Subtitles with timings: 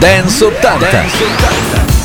[0.00, 0.78] Dance 80.
[0.78, 1.95] Dance 80.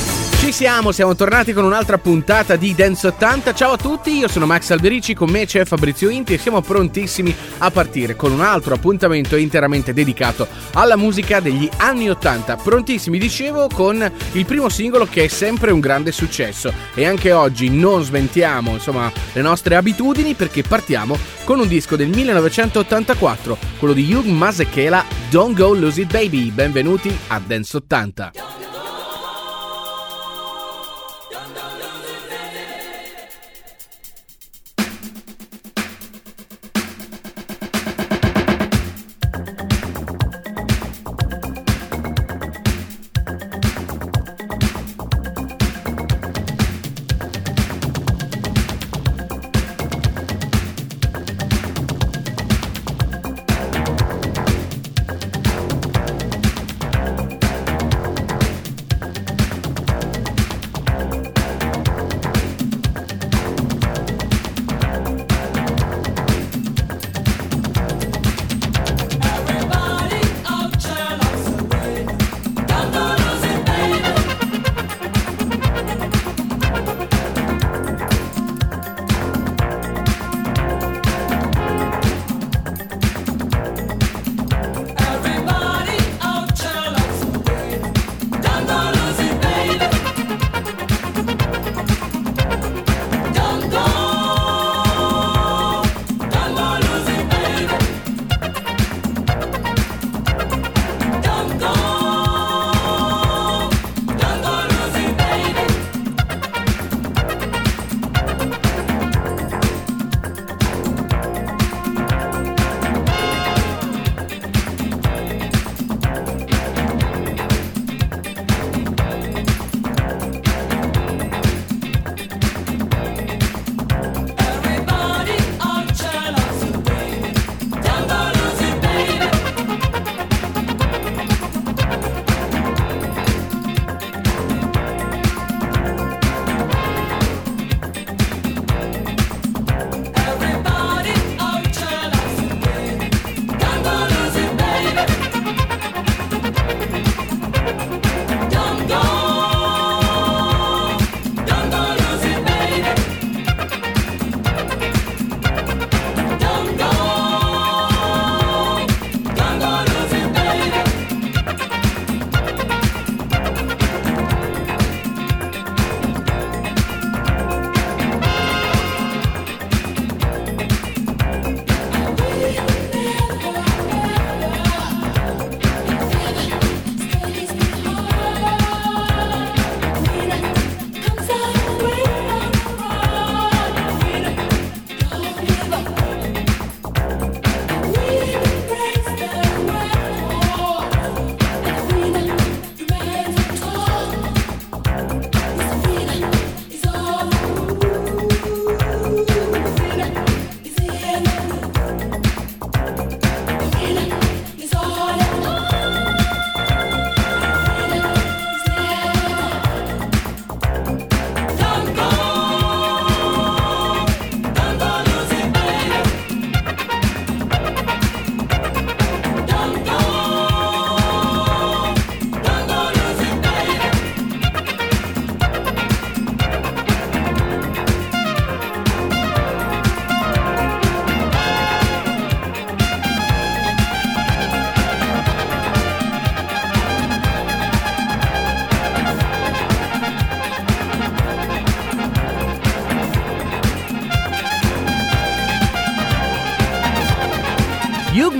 [0.42, 3.54] Ci siamo, siamo tornati con un'altra puntata di Dance 80.
[3.54, 7.34] Ciao a tutti, io sono Max Alberici, con me c'è Fabrizio Inti e siamo prontissimi
[7.60, 12.56] a partire con un altro appuntamento interamente dedicato alla musica degli anni 80.
[12.56, 17.70] Prontissimi, dicevo, con il primo singolo che è sempre un grande successo e anche oggi
[17.70, 24.12] non sventiamo, insomma, le nostre abitudini perché partiamo con un disco del 1984, quello di
[24.12, 26.50] Hugh Masekela, Don't Go Lose It Baby.
[26.50, 28.32] Benvenuti a Dance 80.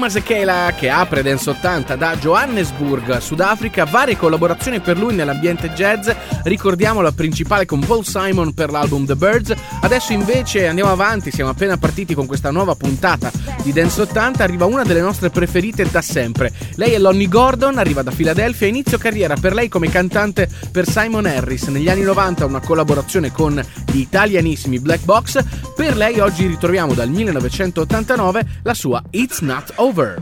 [0.02, 6.10] Masekela che apre Dance 80 da Johannesburg, Sudafrica, varie collaborazioni per lui nell'ambiente jazz,
[6.42, 11.52] ricordiamo la principale con Paul Simon per l'album The Birds, adesso invece andiamo avanti, siamo
[11.52, 13.32] appena partiti con questa nuova puntata
[13.62, 18.02] di Dance 80, arriva una delle nostre preferite da sempre, lei è Lonnie Gordon, arriva
[18.02, 22.60] da Filadelfia, inizio carriera per lei come cantante per Simon Harris, negli anni 90 una
[22.60, 25.44] collaborazione con gli italianissimi Black Box,
[25.82, 30.22] per lei oggi ritroviamo dal 1989 la sua It's Not Over.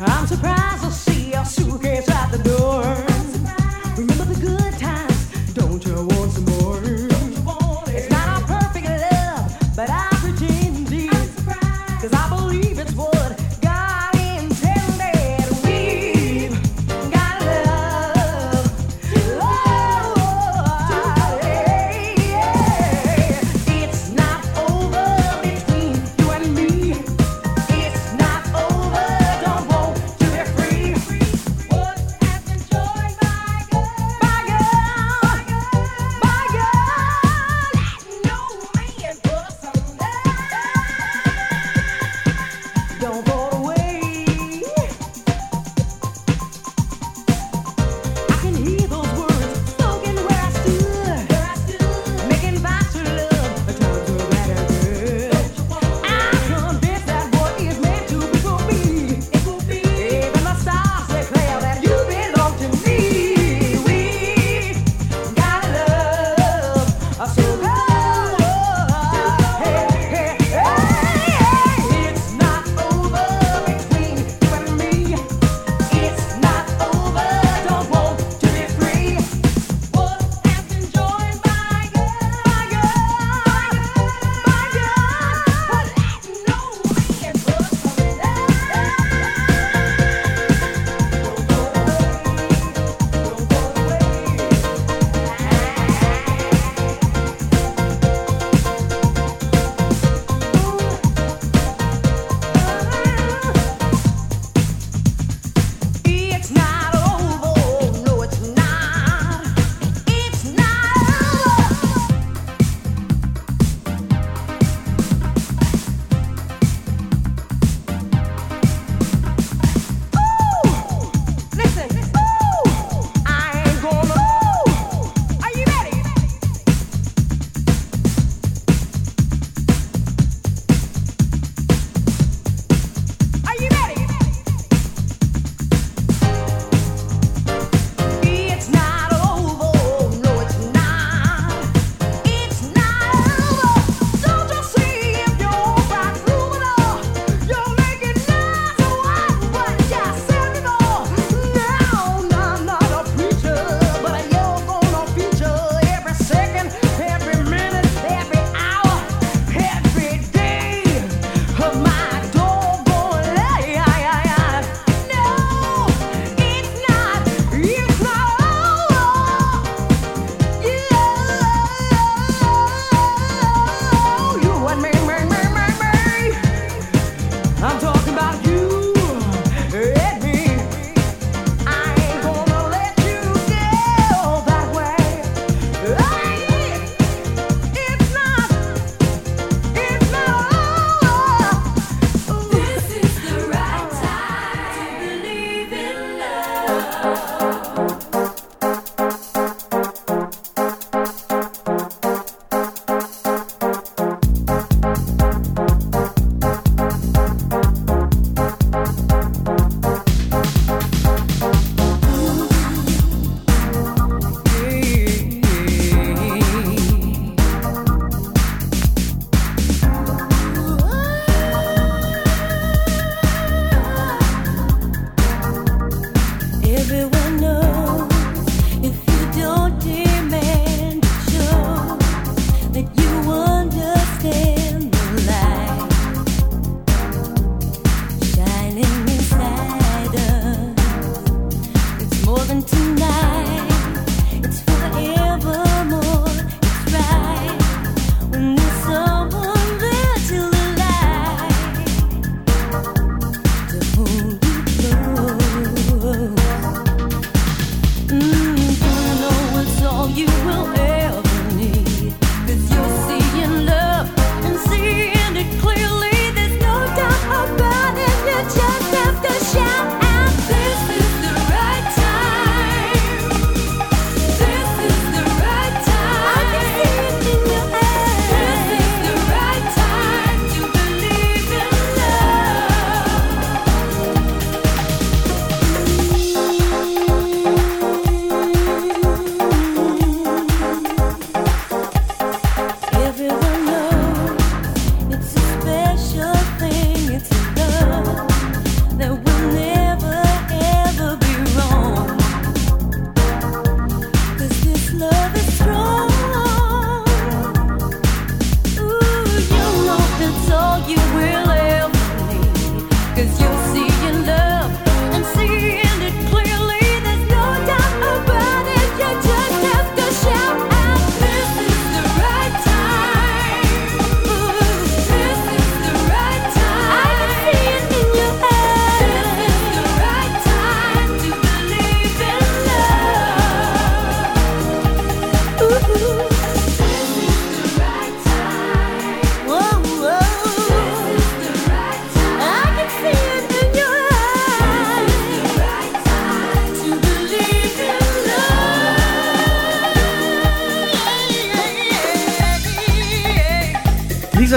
[0.00, 3.05] I'm surprised to see your suitcase at the door.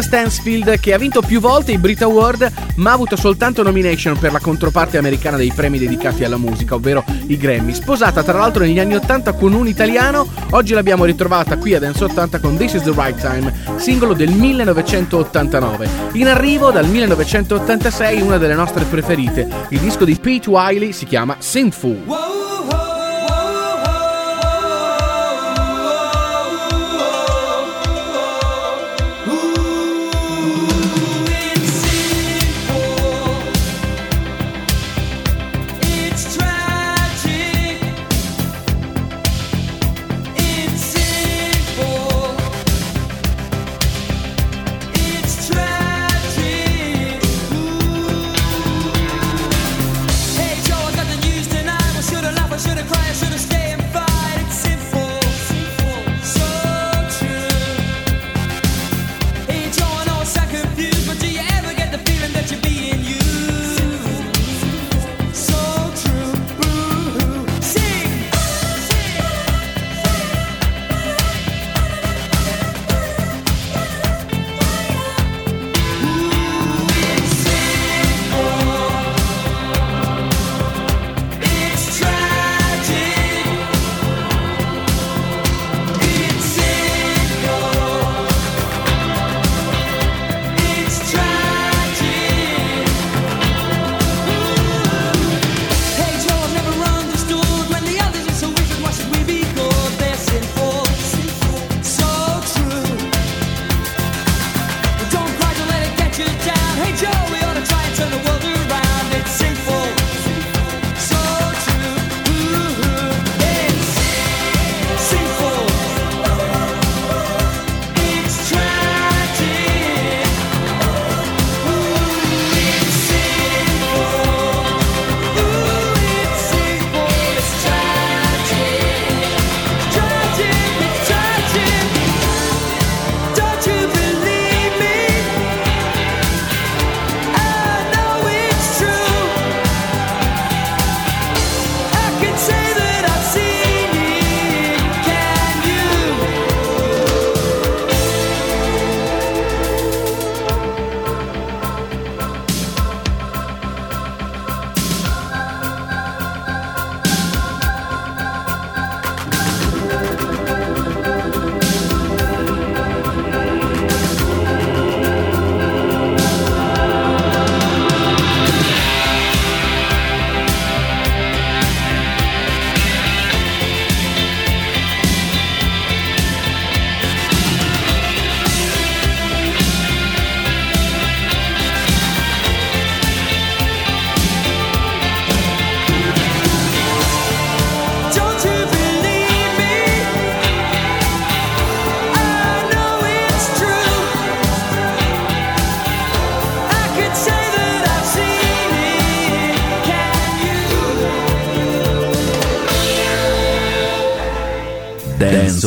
[0.09, 4.31] Stansfield che ha vinto più volte i Brit Award ma ha avuto soltanto nomination per
[4.31, 7.75] la controparte americana dei premi dedicati alla musica, ovvero i Grammy.
[7.75, 12.03] Sposata tra l'altro negli anni 80 con un italiano, oggi l'abbiamo ritrovata qui a Dance
[12.05, 15.87] 80 con This is the Right Time, singolo del 1989.
[16.13, 21.35] In arrivo dal 1986 una delle nostre preferite, il disco di Pete Wiley si chiama
[21.37, 22.38] Sinful.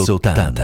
[0.05, 0.62] Dance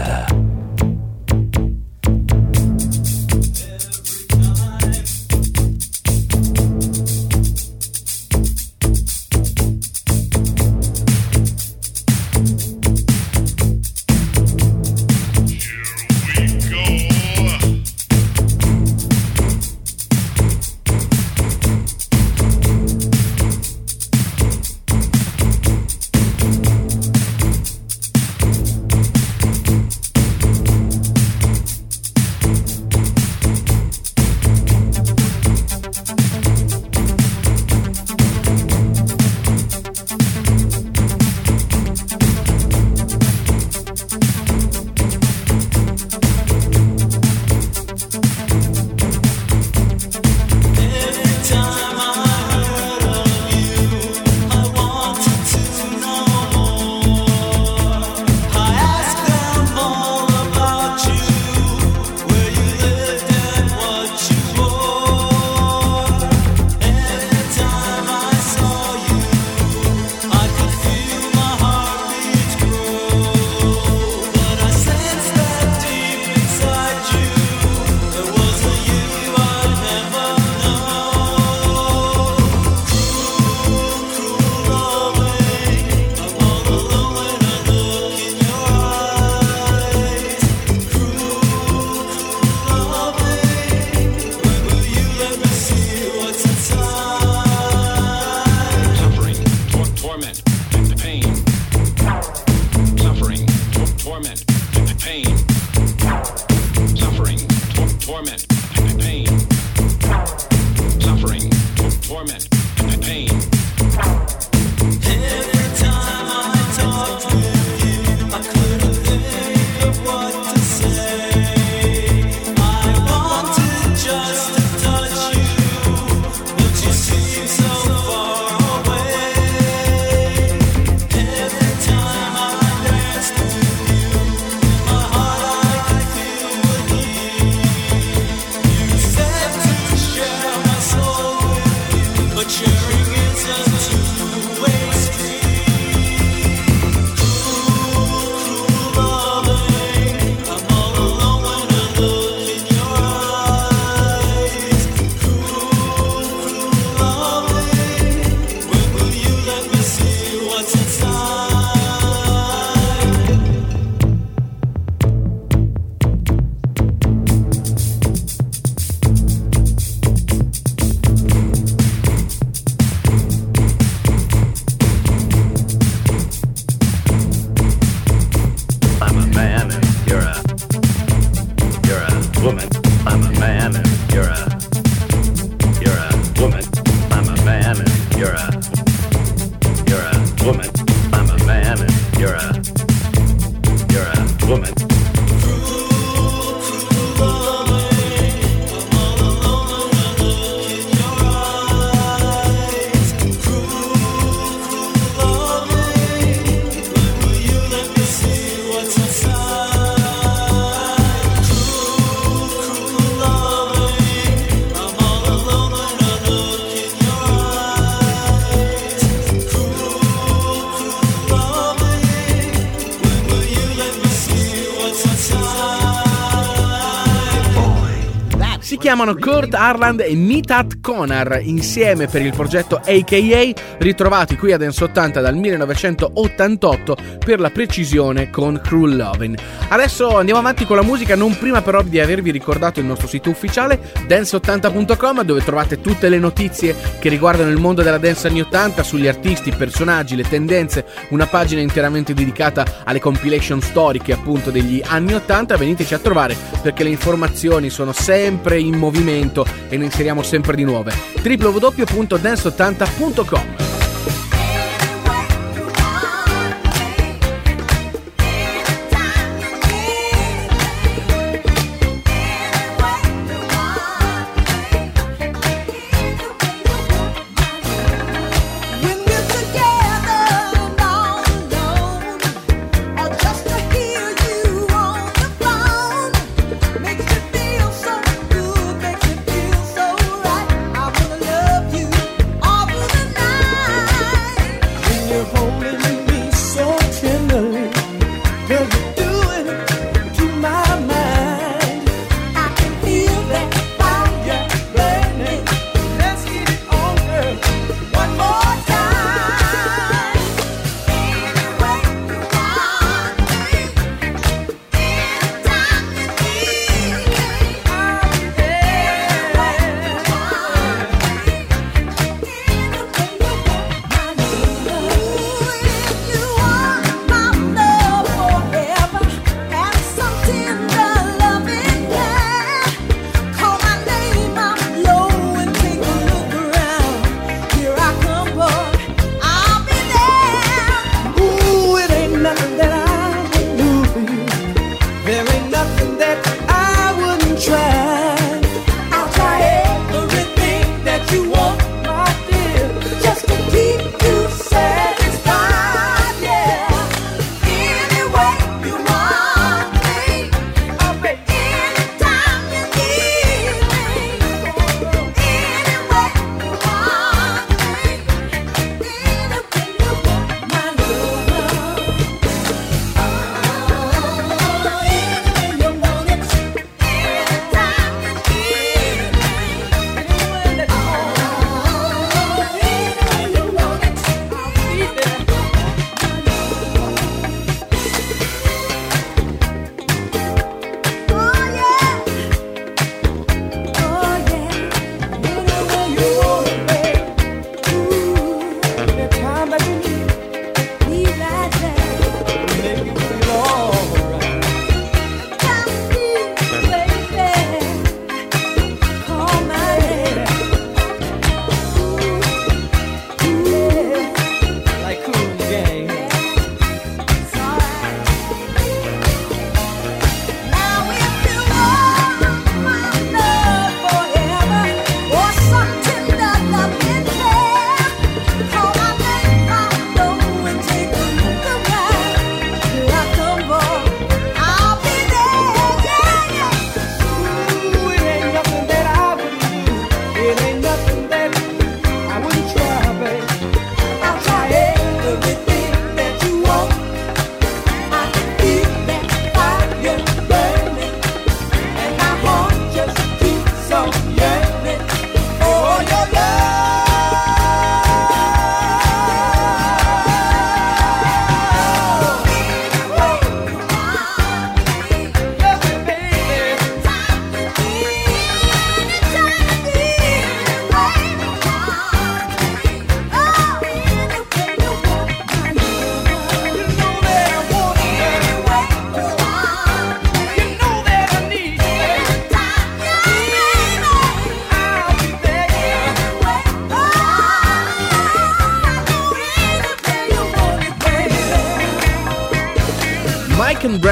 [228.99, 234.83] chiamano Kurt Harland e Mitat Konar insieme per il progetto AKA, ritrovati qui a Dance
[234.83, 239.37] 80 dal 1988 per la precisione con Cruel Lovin'.
[239.71, 243.29] Adesso andiamo avanti con la musica, non prima però di avervi ricordato il nostro sito
[243.29, 248.81] ufficiale dance80.com dove trovate tutte le notizie che riguardano il mondo della dance anni 80
[248.81, 255.13] sugli artisti, personaggi, le tendenze, una pagina interamente dedicata alle compilation storiche appunto degli anni
[255.13, 255.55] 80.
[255.55, 260.63] Veniteci a trovare perché le informazioni sono sempre in movimento e ne inseriamo sempre di
[260.63, 260.93] nuove.
[261.23, 263.58] www.dance80.com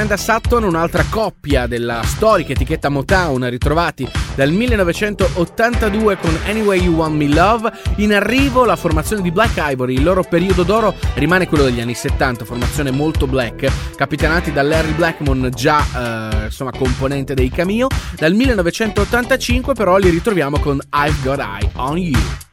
[0.07, 7.15] Brenda Sutton, un'altra coppia della storica etichetta Motown, ritrovati dal 1982 con Anyway You Want
[7.15, 7.69] Me Love.
[7.97, 11.93] In arrivo la formazione di Black Ivory, il loro periodo d'oro rimane quello degli anni
[11.93, 17.87] 70, formazione molto black, capitanati da Larry Blackmon, già eh, insomma componente dei Cameo.
[18.17, 22.46] Dal 1985 però li ritroviamo con I've Got Eye on You.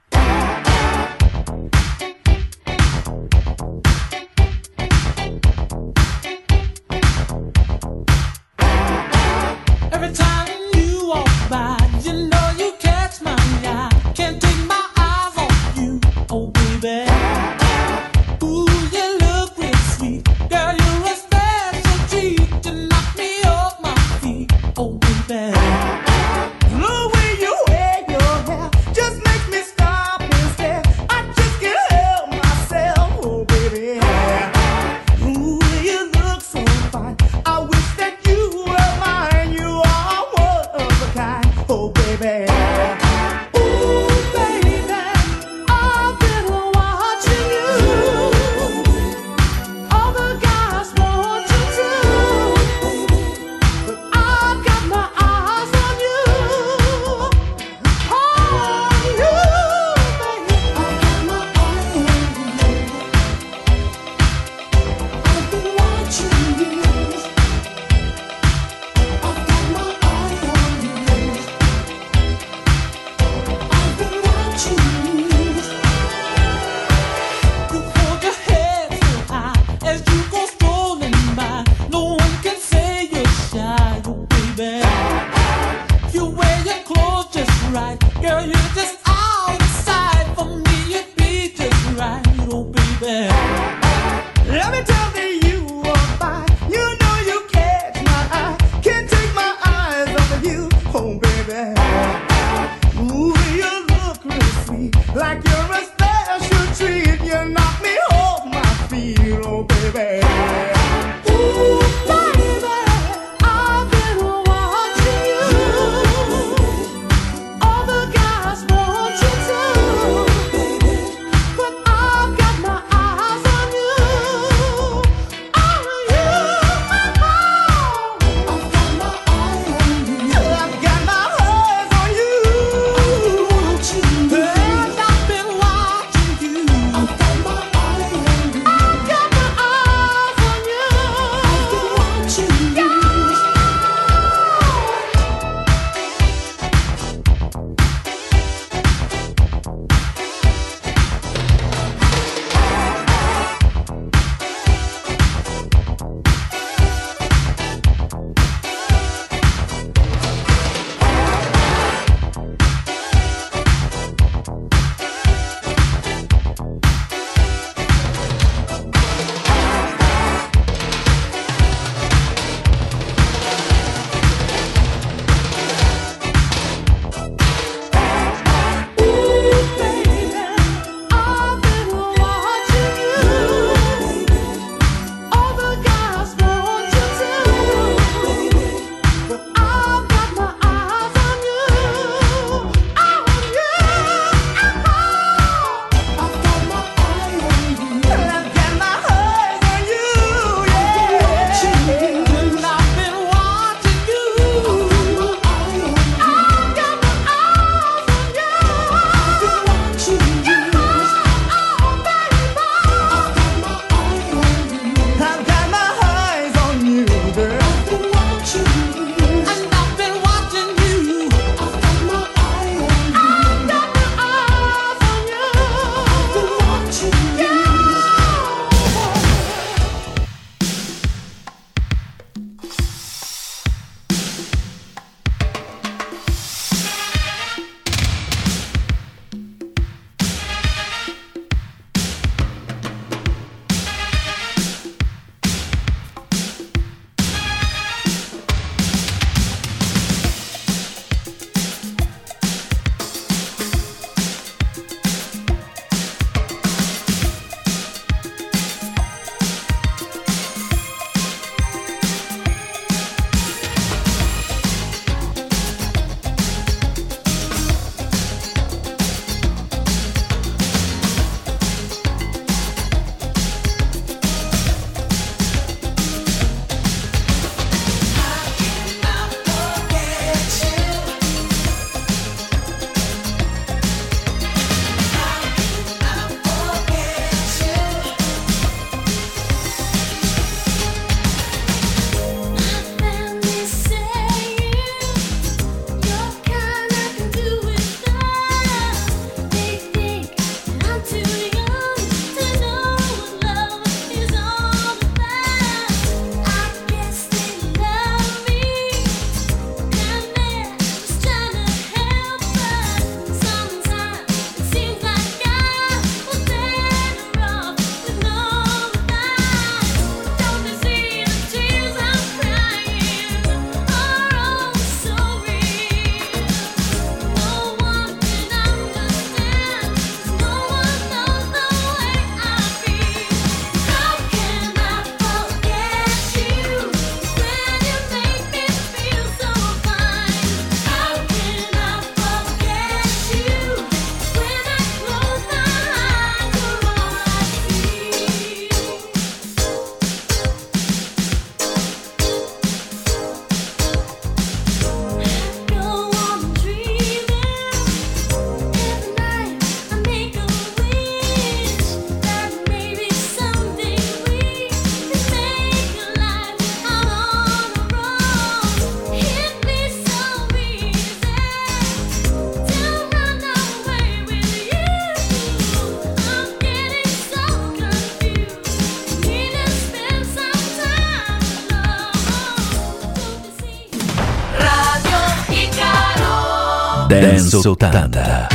[387.63, 388.54] 80.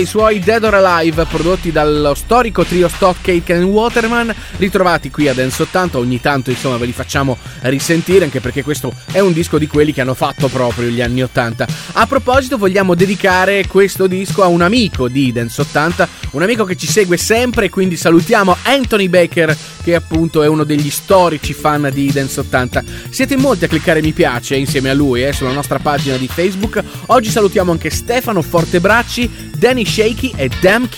[0.00, 5.34] I suoi Dead or Alive prodotti dallo storico trio Stockcake and Waterman ritrovati qui a
[5.34, 9.58] Dance 80 ogni tanto insomma ve li facciamo risentire anche perché questo è un disco
[9.58, 14.42] di quelli che hanno fatto proprio gli anni 80 a proposito vogliamo dedicare questo disco
[14.42, 19.08] a un amico di Dance 80 un amico che ci segue sempre quindi salutiamo Anthony
[19.08, 23.68] Baker che appunto è uno degli storici fan di Dance 80 siete in molti a
[23.68, 26.82] cliccare mi piace insieme a lui eh, sulla nostra pagina di Facebook.
[27.06, 30.88] Oggi salutiamo anche Stefano Fortebracci Danny Shaky e Dam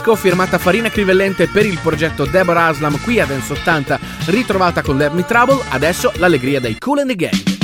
[0.00, 4.96] disco firmata Farina Crivellente per il progetto Deborah Aslam qui a Dance 80, ritrovata con
[4.96, 7.59] Let Me Trouble, adesso l'allegria dei Cool and the Gang.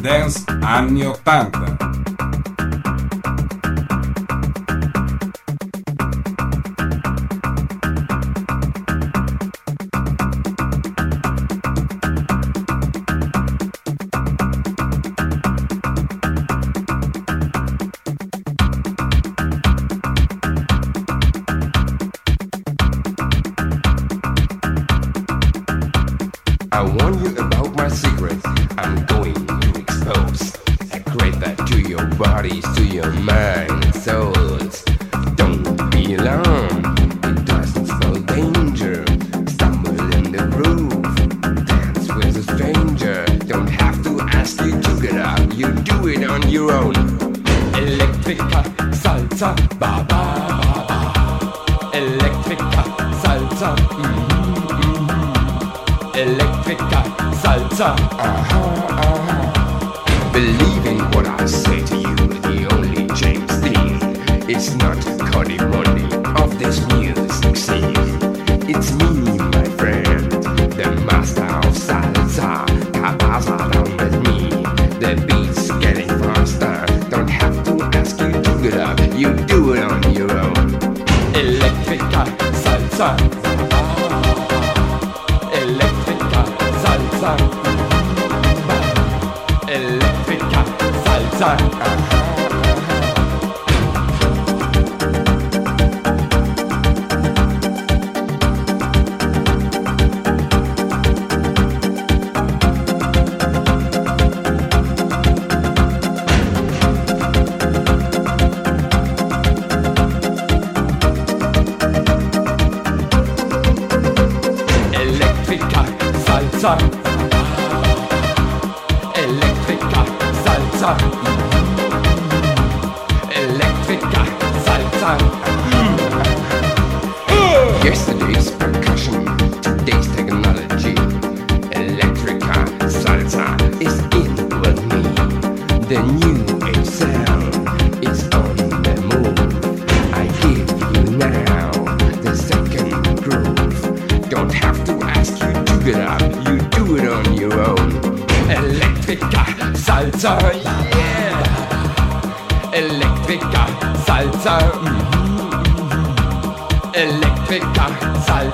[0.00, 1.79] Compilation dance anni 80.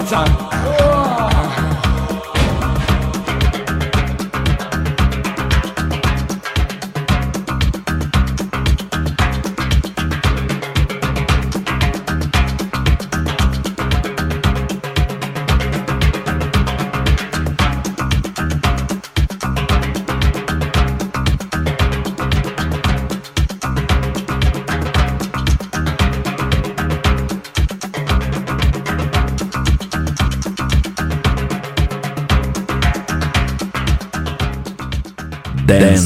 [0.06, 0.45] time.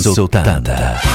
[0.01, 1.10] Soltando.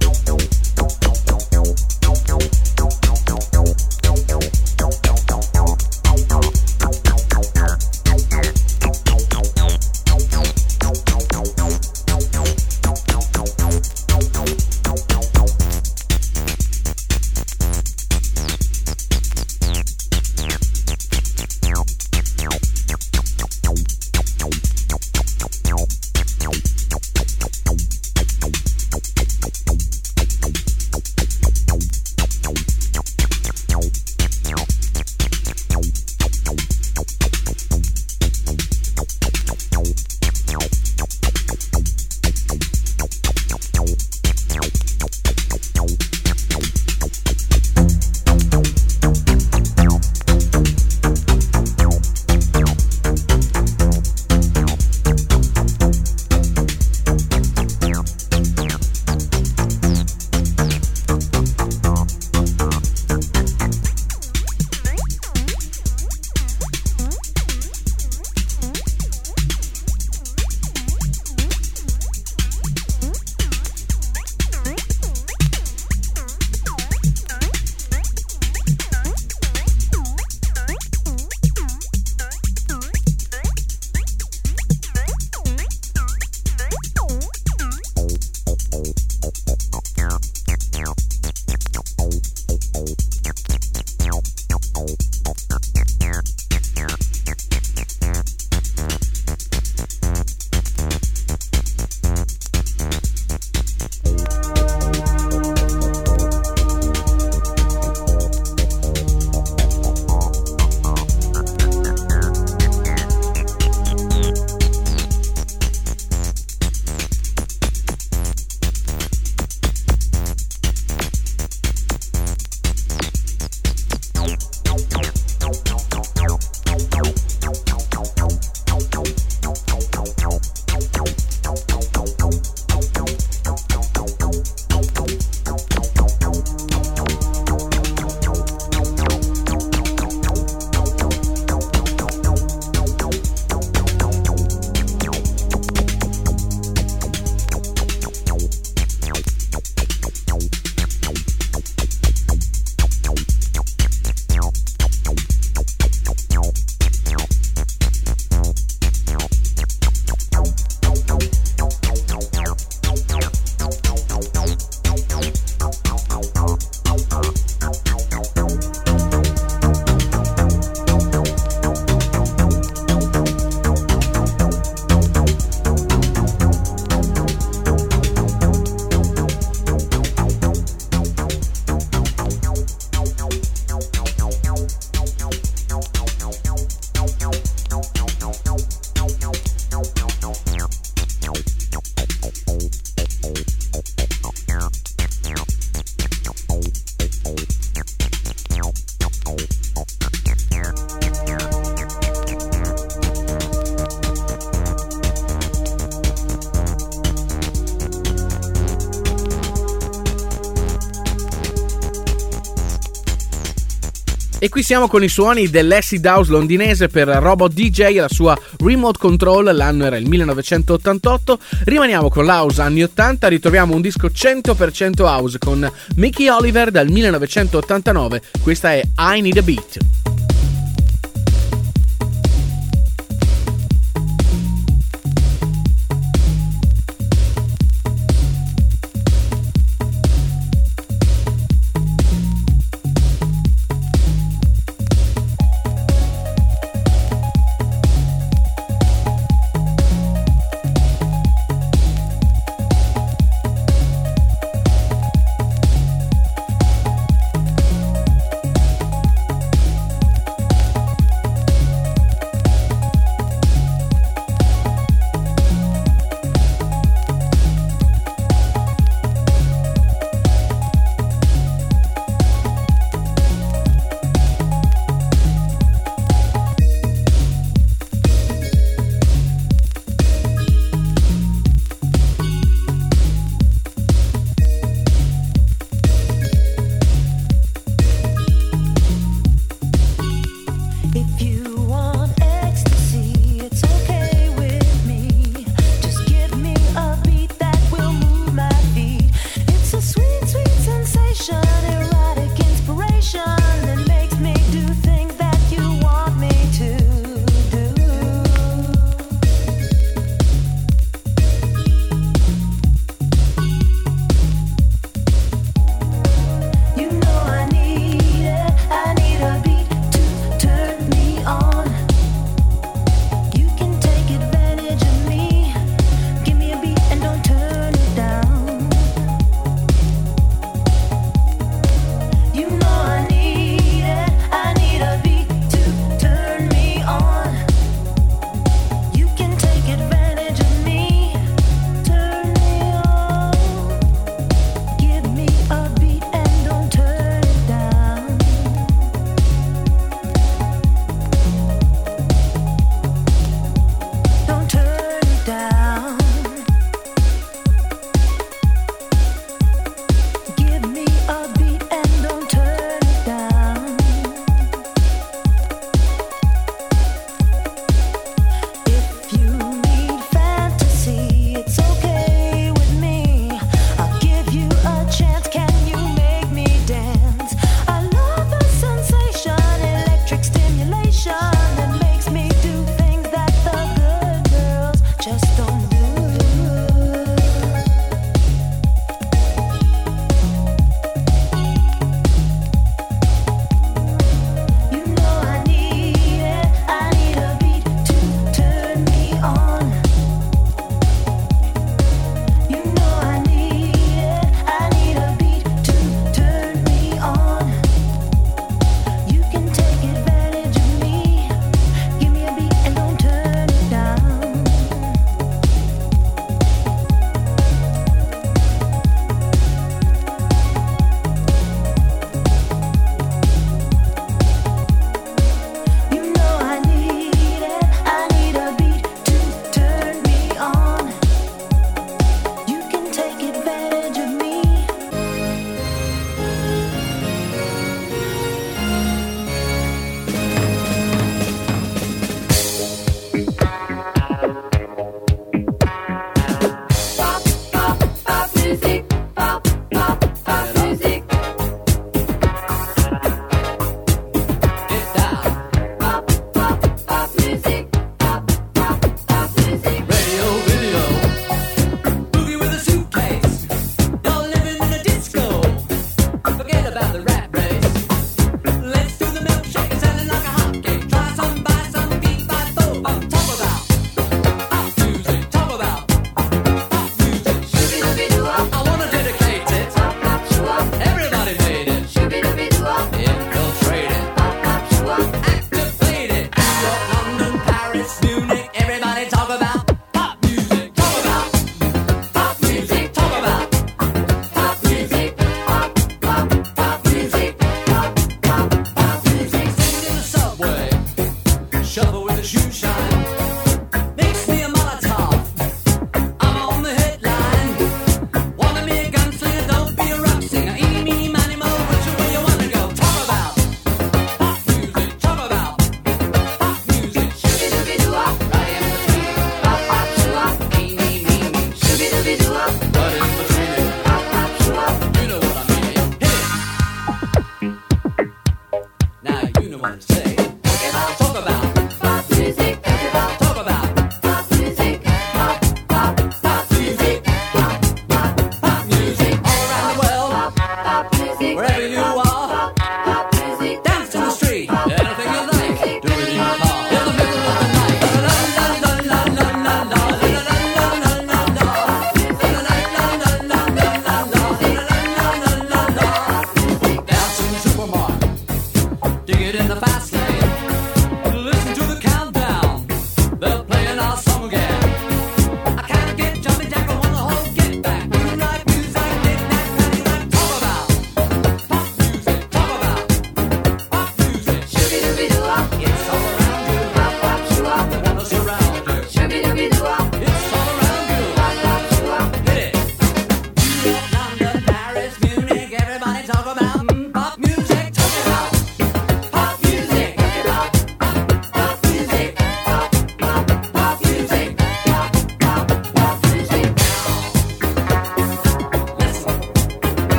[214.55, 218.97] qui siamo con i suoni dell'acid house londinese per Robot DJ e la sua Remote
[218.97, 221.39] Control, l'anno era il 1988.
[221.65, 228.21] Rimaniamo con l'house anni 80, ritroviamo un disco 100% house con Mickey Oliver dal 1989.
[228.41, 229.84] Questa è I Need a Beat.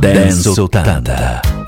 [0.00, 1.59] Dance 80.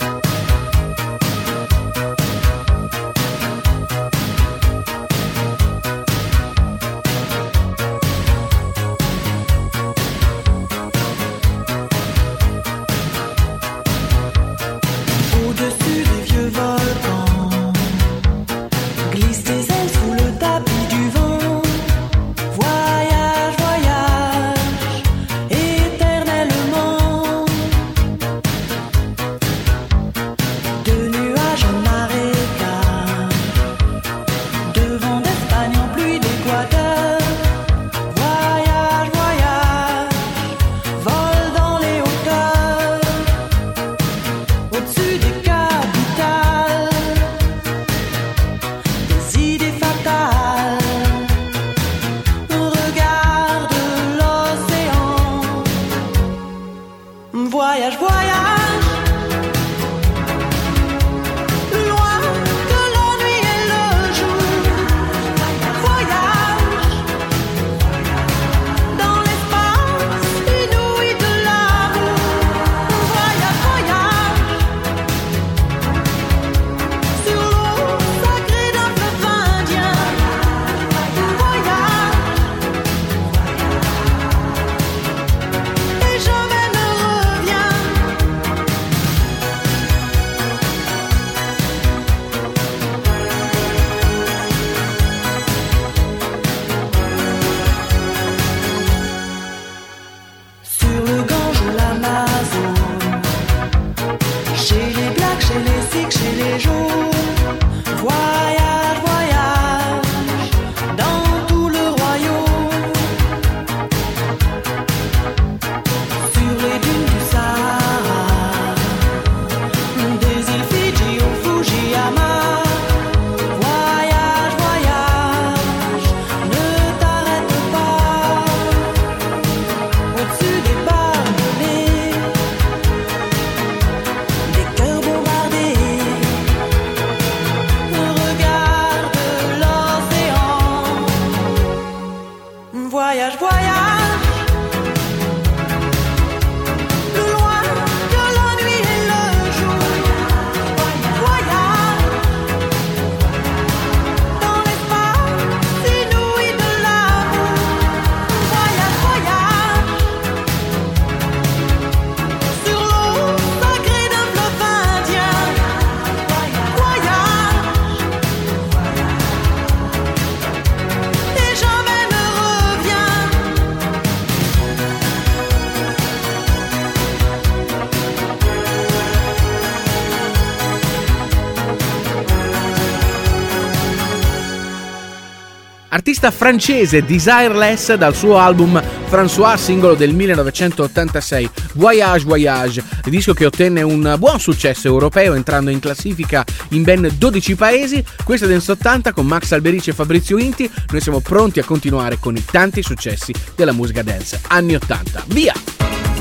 [186.03, 193.83] l'artista francese Desireless dal suo album François, singolo del 1986, Voyage Voyage, disco che ottenne
[193.83, 198.05] un buon successo europeo entrando in classifica in ben 12 paesi.
[198.25, 202.19] Questa è Dance 80 con Max Alberici e Fabrizio Inti, noi siamo pronti a continuare
[202.19, 205.25] con i tanti successi della musica dance anni 80.
[205.29, 206.12] Via!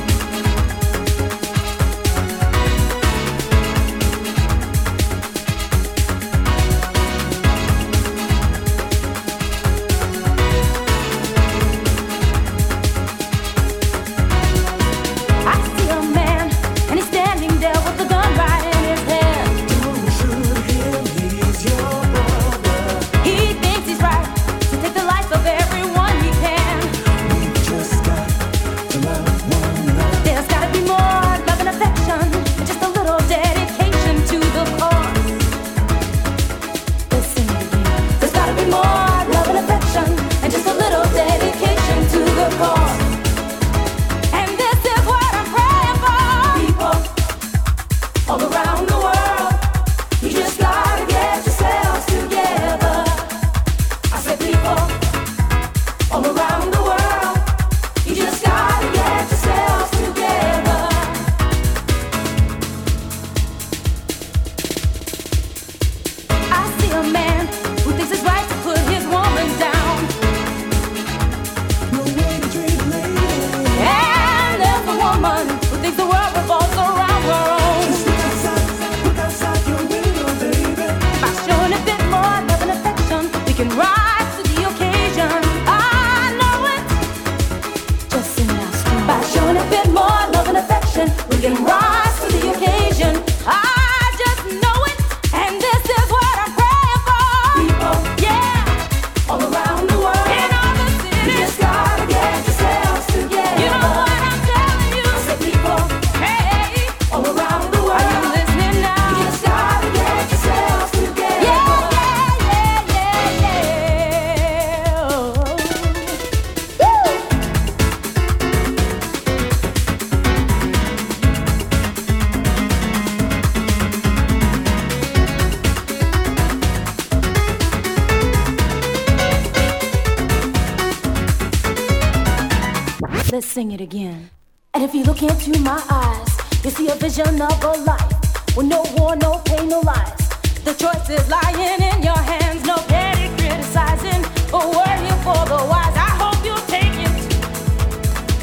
[133.62, 134.32] Sing it again.
[134.74, 136.30] And if you look into my eyes,
[136.64, 140.24] you see a vision of a life with no war, no pain, no lies.
[140.66, 144.22] The choice is lying in your hands, no petty criticizing
[144.56, 145.96] or worrying for the wise.
[146.08, 147.14] I hope you'll take it.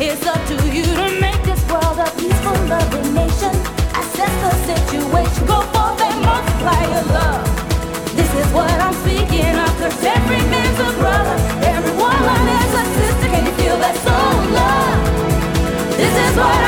[0.06, 3.54] It's up to you to make this world a peaceful, loving nation.
[4.00, 7.42] Assess the situation, go forth and multiply your love.
[8.14, 11.37] This is what I'm speaking of, cause every man's a brother,
[16.38, 16.67] This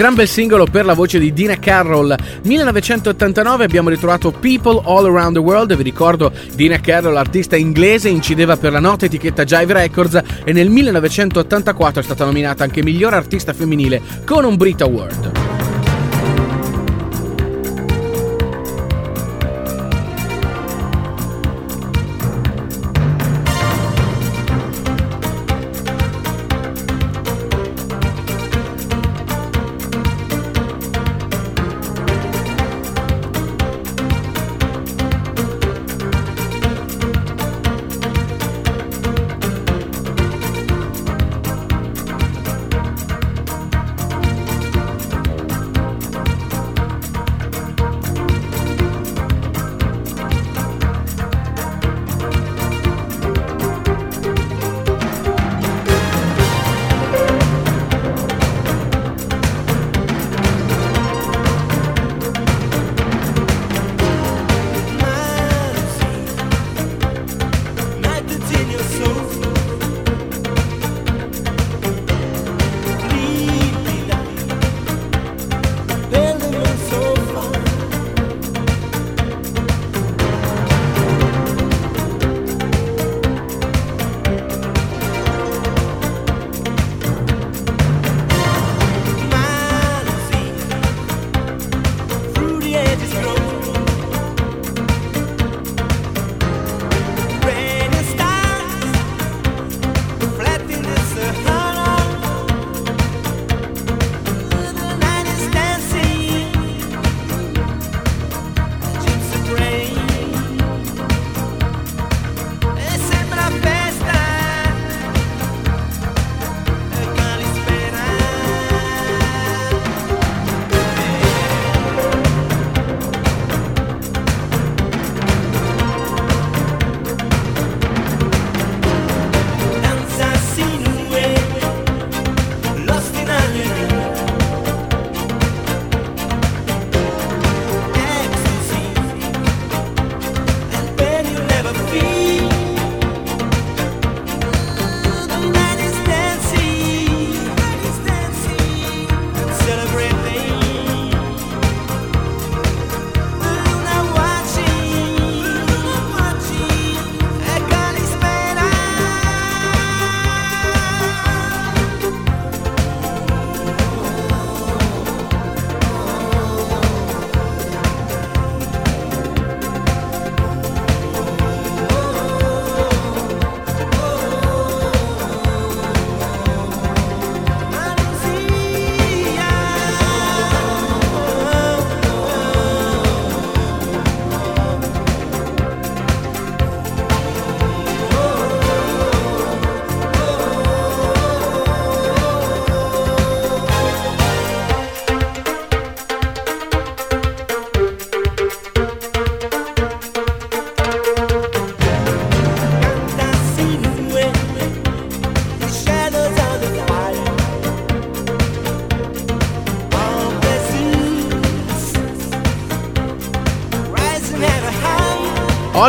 [0.00, 2.16] gran bel singolo per la voce di Dina Carroll.
[2.44, 5.76] 1989 abbiamo ritrovato People All Around the World.
[5.76, 10.70] Vi ricordo Dina Carroll, artista inglese, incideva per la nota etichetta Jive Records e nel
[10.70, 15.49] 1984 è stata nominata anche miglior artista femminile con un Brit Award.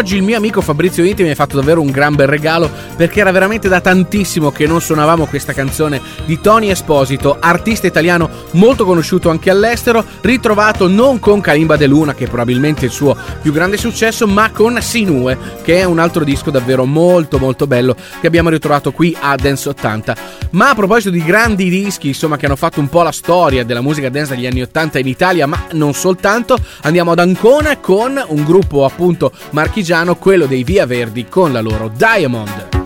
[0.01, 3.19] Oggi il mio amico Fabrizio Inti mi ha fatto davvero un gran bel regalo perché
[3.19, 8.83] era veramente da tantissimo che non suonavamo questa canzone di Tony Esposito, artista italiano molto
[8.83, 13.51] conosciuto anche all'estero, ritrovato non con Kalimba De Luna, che è probabilmente il suo più
[13.51, 18.25] grande successo, ma con Sinue, che è un altro disco davvero molto molto bello che
[18.25, 20.15] abbiamo ritrovato qui a Dance 80.
[20.51, 23.81] Ma a proposito di grandi dischi, insomma, che hanno fatto un po' la storia della
[23.81, 28.43] musica dance degli anni 80 in Italia, ma non soltanto, andiamo ad Ancona con un
[28.43, 32.80] gruppo appunto marchigiano, quello dei Via Verdi, con la loro Diamond.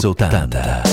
[0.00, 0.83] Dance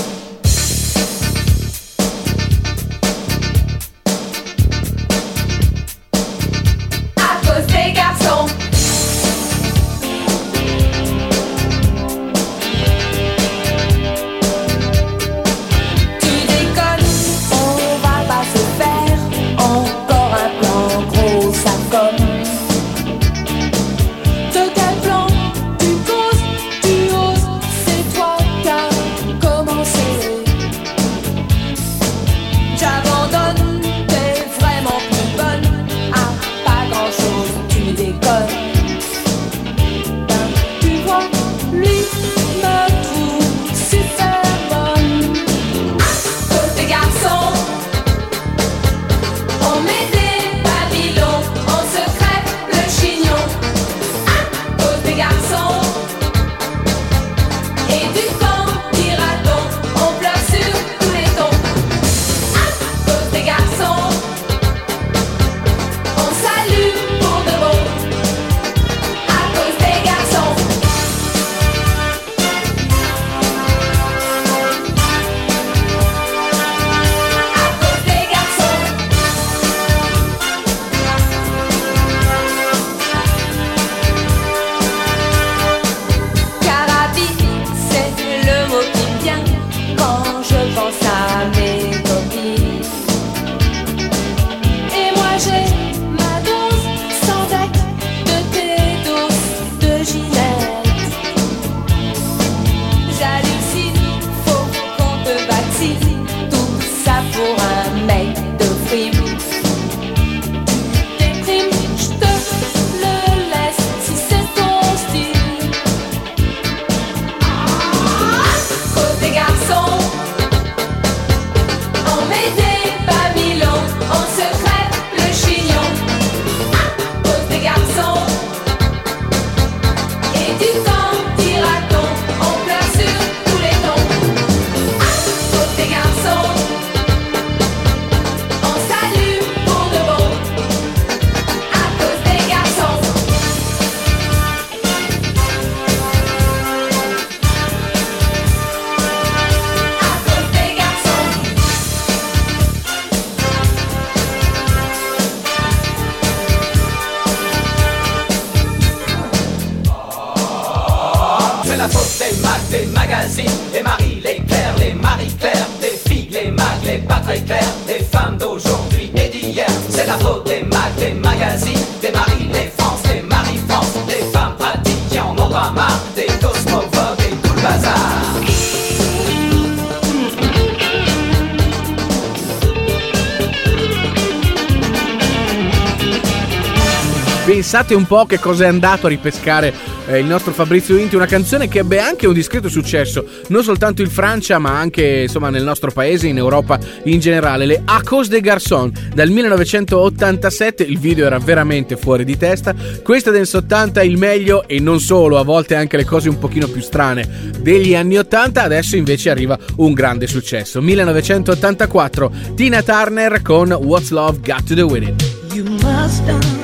[187.72, 189.74] pensate un po' che cosa è andato a ripescare
[190.08, 194.02] eh, il nostro Fabrizio Inti, una canzone che ebbe anche un discreto successo, non soltanto
[194.02, 198.30] in Francia ma anche insomma, nel nostro paese, in Europa in generale, le A Cause
[198.30, 198.92] des Garçons.
[199.14, 204.82] Dal 1987, il video era veramente fuori di testa, questa del 80 il meglio e
[204.82, 208.98] non solo, a volte anche le cose un pochino più strane degli anni 80, adesso
[208.98, 215.08] invece arriva un grande successo, 1984, Tina Turner con What's Love Got to Do With
[215.08, 216.61] It.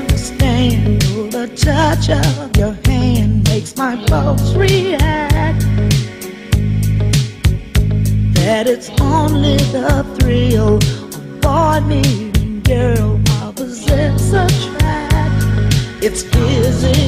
[1.59, 5.61] touch of your hand makes my pulse react.
[8.35, 15.73] That it's only the thrill of boy meeting girl while possess attract.
[16.03, 17.06] It's physical.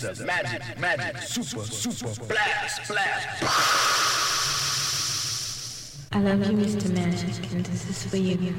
[0.00, 0.24] Mr.
[0.24, 3.42] Magic, Magic, Super, Super, Blast, Blast.
[6.12, 6.90] I love you, Mr.
[6.90, 8.54] Magic, and this is for you.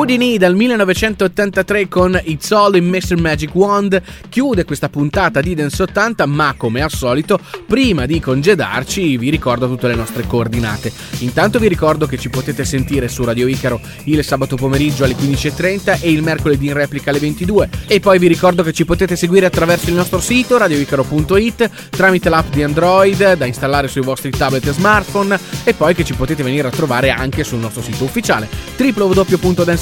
[0.00, 3.20] Nee dal 1983 con It's All in Mr.
[3.20, 9.18] Magic Wand chiude questa puntata di Dance 80 ma come al solito prima di congedarci
[9.18, 13.46] vi ricordo tutte le nostre coordinate intanto vi ricordo che ci potete sentire su Radio
[13.46, 18.18] Icaro il sabato pomeriggio alle 15.30 e il mercoledì in replica alle 22 e poi
[18.18, 23.34] vi ricordo che ci potete seguire attraverso il nostro sito radioicaro.it tramite l'app di Android
[23.34, 27.10] da installare sui vostri tablet e smartphone e poi che ci potete venire a trovare
[27.10, 28.48] anche sul nostro sito ufficiale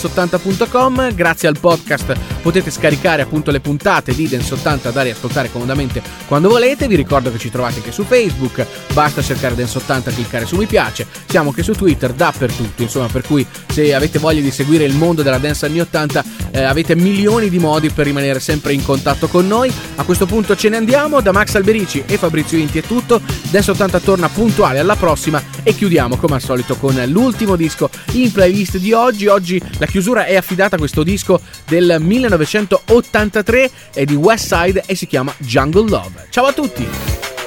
[0.09, 6.03] www.dance80.com grazie al podcast potete scaricare appunto le puntate di Dance 80 da riascoltare comodamente
[6.27, 6.89] quando volete.
[6.89, 10.67] Vi ricordo che ci trovate anche su Facebook basta cercare Dance 80 cliccare su mi
[10.67, 11.07] piace.
[11.27, 15.23] Siamo anche su Twitter dappertutto insomma per cui se avete voglia di seguire il mondo
[15.23, 19.47] della dance anni 80 eh, avete milioni di modi per rimanere sempre in contatto con
[19.47, 19.73] noi.
[19.97, 23.21] A questo punto ce ne andiamo da Max Alberici e Fabrizio Inti è tutto.
[23.51, 28.33] Dance 80 torna puntuale alla prossima e chiudiamo come al solito con l'ultimo disco in
[28.33, 29.27] playlist di oggi.
[29.27, 34.95] Oggi la chiusura è affidata a questo disco del 1983 è di West Side e
[34.95, 36.27] si chiama Jungle Love.
[36.31, 37.38] Ciao a tutti